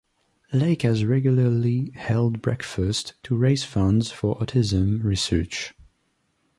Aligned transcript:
Lake 0.51 0.81
has 0.81 1.05
regularly 1.05 1.91
held 1.93 2.41
breakfasts 2.41 3.13
to 3.21 3.35
raise 3.37 3.63
funds 3.63 4.09
for 4.11 4.35
autism 4.39 5.03
research. 5.03 5.75